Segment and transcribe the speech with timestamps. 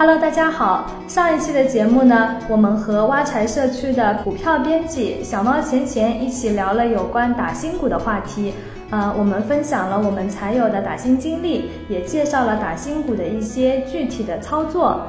[0.00, 0.90] Hello，大家好。
[1.06, 8.54] 上一期的节目呢，我们和挖财社区的股票编辑小猫钱钱一起聊了有关打新股的话题。
[8.88, 15.02] 呃，我们分享了我们财友的打新经历，也介绍了打新股的一些具体的操作。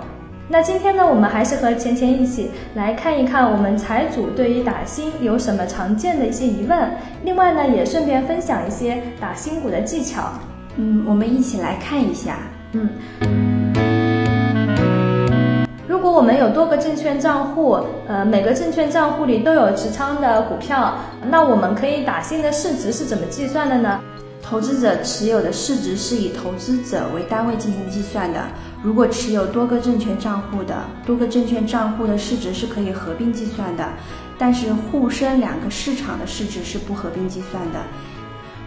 [0.49, 6.91] 那今天呢，我们还是和钱钱一起来看一看我们财主对于打新有什么常见的一些疑问。
[7.23, 10.33] 另外呢，也顺便分享一些打新股的技巧。
[10.75, 12.39] 嗯，我们一起来看一下。
[12.73, 12.89] 嗯，
[13.21, 13.60] 如
[16.11, 20.93] 我们有多个证券账户，呃，每个证券账户里都有持仓的股票，
[21.29, 23.99] 那我们可以打新的市值是怎么计算的呢？
[24.41, 28.43] 投资者持有的市值是以投资者为单位进行计算的。
[28.83, 33.87] 如果持有多个证券账户的，多个证券账户的市值是可以合并计算的，
[34.37, 37.79] 但是沪深两个市场的市值是不合并计算的。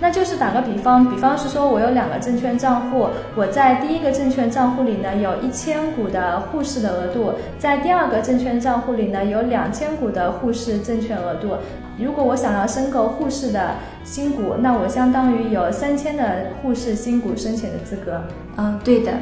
[0.00, 11.56] 那就是打个比方，比方是说我有两个证券账户，我在第一个证券账户里呢有一千股的沪市的额度，在第二个证券账户里呢有两千股的沪市证券额度。
[11.96, 18.20] 如果我想要申购沪市的新股，那我相当于有三千的沪市新股申请的资格。
[18.56, 19.12] 嗯，对的。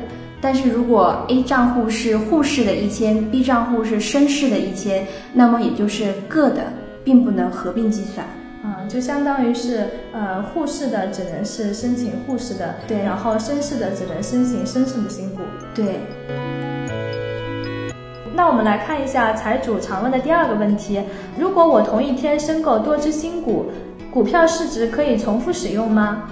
[0.41, 6.63] 但是如果 A 账户是沪市的一千，B 账户是深市的一千，那么也就是各的，
[7.05, 8.27] 并不能合并计算。
[8.65, 15.43] 嗯，就相当于是，呃，沪市的只能是申请沪市的，对，然后深市的只能申请深市的新股，
[15.75, 16.01] 对。
[18.35, 21.01] 那我们来看一下财主常问的第二个问题：
[21.39, 23.67] 如果我同一天申购多只新股，
[24.11, 26.23] 股票市值可以重复使用吗？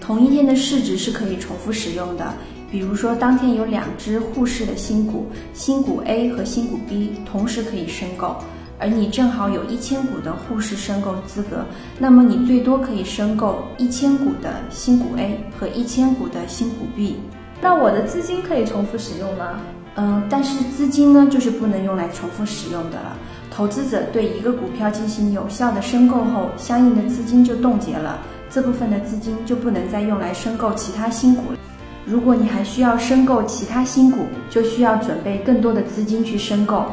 [0.00, 2.24] 同一天的市值是可以重复使用的。
[2.70, 8.34] 比如说，当天有两只沪市的新股，新股 A 和新股 B 同时可以申购。
[8.78, 11.64] 而你正好有一千股的沪市申购资格，
[11.98, 17.16] 那么你最多可以申购一千股的新股 A 和一千股的新股 B。
[17.60, 19.60] 那我的资金可以重复使用吗？
[19.96, 23.16] 嗯，但是资金呢，就是不能用来重复使用的了。
[23.50, 28.18] 投资者对一个股票进行有效的申购后，相应的资金就冻结了，
[28.50, 31.58] 这部分的资金就不能再用来申购其他新股了。
[32.04, 36.84] 如果你还需要申购其他新股，就需要准备更多的资金去申购。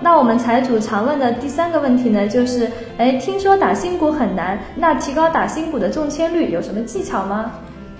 [0.00, 7.50] 那我们财主常问的第三个问题呢，就是，哎，听说打新股很难，那提高打新股的中签率有什么技巧吗？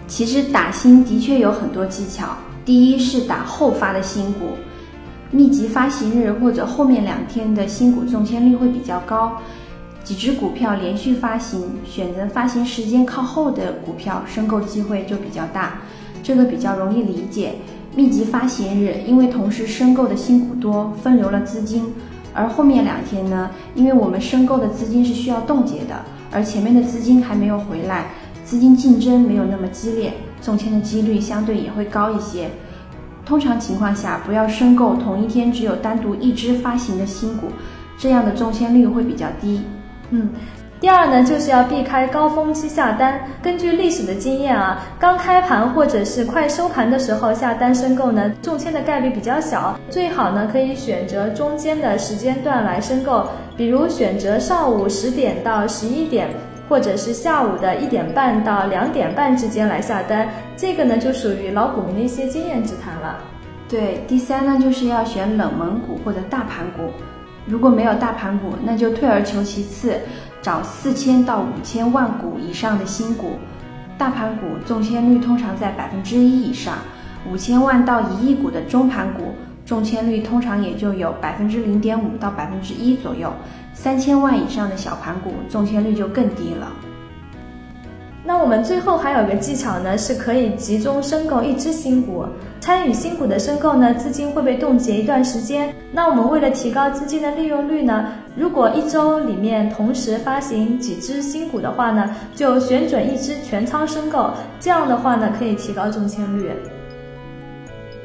[0.06, 2.28] 其实打新的确有很多技巧。
[2.64, 4.50] 第一是打后发的新股，
[5.32, 9.36] 密集发行日或者后面两天的新股中签率会比较高。
[10.04, 15.80] 几只股票连续发行，选择发行时间靠后的股票，申购机会就比较大，
[16.22, 17.56] 这个比较容易理解。
[17.98, 21.82] 密集发行日，因为同时申购的新股多，分流了资金；
[22.32, 25.96] 而后面两天呢，因为我们申购的资金是需要冻结的，
[26.30, 28.12] 而前面的资金还没有回来，
[28.44, 32.48] 资金竞争没有那么激烈，中签的几率相对也会高一些。
[33.26, 37.48] 通常情况下，不要申购同一天只有单独一只发行的新股，
[37.98, 39.62] 这样的中签率会比较低。
[40.10, 40.28] 嗯。
[40.80, 43.20] 第二呢，就是要避开高峰期下单。
[43.42, 49.76] 根据历史的经验啊，刚开盘或者是快收盘的时候下单申购呢，中签的概率比较小。
[49.90, 56.28] 最好呢，可以选择中间的时间段来申购，比如选择上午十点到十一点，
[56.68, 60.28] 或者是下午的一点半到两点半之间来下单。
[60.56, 63.16] 这个呢，就属于老股民的一些经验之谈了。
[63.68, 66.92] 对，第三呢，就是要选冷门股或者大盘股。
[67.46, 69.94] 如果没有大盘股，那就退而求其次。
[70.48, 73.32] 找四千到五千万股以上的新股，
[73.98, 76.78] 大盘股中签率通常在百分之一以上，
[77.30, 79.34] 五千万到一亿股的中盘股
[79.66, 83.30] 中签率通常也就有百分之零点五到百分之一左右，
[83.74, 86.72] 三千万以上的小盘股中签率就更低了。
[88.24, 92.24] 那我们最后还有个技巧呢，是可以集中申购一只新股。
[92.68, 95.74] 参与新股的申购呢，资金会被冻结一段时间。
[95.90, 104.30] 那我们为了提高资金的利用率呢，如果一周里面同时发行几只新股的话呢，就选准一只全仓申购，
[104.60, 106.50] 这样的话呢，可以提高中签率。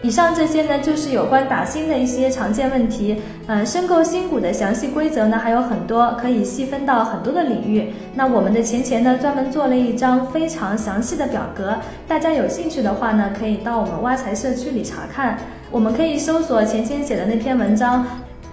[0.04, 3.22] 以上这些呢，就是有关打新的一些常见问题。
[3.48, 7.94] 嗯，申购新股的详细规则呢还有很多，可以细分到很多的领域。
[8.14, 15.38] 那我们的钱钱呢专门做了一张非常详细的表格，大家有兴趣的话呢，可以到我们挖财社区里查看。
[15.72, 18.06] 我们可以搜索钱钱写的那篇文章，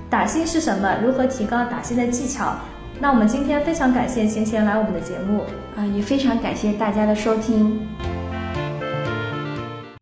[0.08, 0.94] 打新是什么？
[1.04, 2.54] 如何提高打新的技巧？
[3.00, 5.40] 那我们今天非常感谢钱钱来我们的节目，
[5.76, 7.80] 啊，也非常感谢大家的收听。